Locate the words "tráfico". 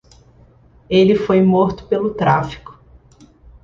2.15-2.75